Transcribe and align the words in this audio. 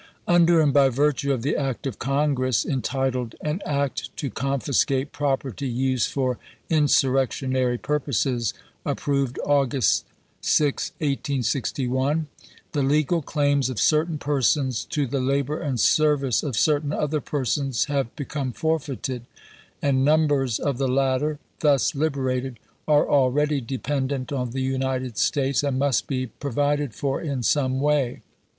Under 0.27 0.61
and 0.61 0.73
by 0.73 0.89
virtue 0.89 1.31
of 1.31 1.43
the 1.43 1.55
act 1.55 1.85
of 1.85 1.99
Congress 1.99 2.65
entitled 2.65 3.35
"An 3.41 3.61
Act 3.67 4.09
to 4.17 4.31
Confiscate 4.31 5.11
Property 5.11 5.67
used 5.67 6.11
for 6.11 6.39
Insurrectionary 6.71 7.77
Pur 7.77 7.99
poses," 7.99 8.55
approved 8.83 9.37
August 9.45 10.05
6, 10.41 10.93
1861, 10.97 12.25
the 12.71 12.81
legal 12.81 13.21
claims 13.21 13.69
of 13.69 13.79
certain 13.79 14.17
persons 14.17 14.85
to 14.85 15.05
the 15.05 15.19
labor 15.21 15.59
and 15.59 15.79
service 15.79 16.41
of 16.41 16.55
certain 16.57 16.91
other 16.93 17.21
persons 17.21 17.85
have 17.85 18.15
become 18.15 18.53
forfeited; 18.53 19.27
and 19.83 20.03
numbers 20.03 20.57
of 20.57 20.79
the 20.79 20.87
latter, 20.87 21.37
thus 21.59 21.93
liberated, 21.93 22.57
are 22.87 23.07
already 23.07 23.61
dependent 23.61 24.31
on 24.31 24.49
the 24.49 24.63
United 24.63 25.19
States, 25.19 25.61
and 25.61 25.77
must 25.77 26.05
he 26.09 26.25
provided 26.25 26.95
for 26.95 27.21
in 27.21 27.43
some 27.43 27.79
way. 27.79 28.23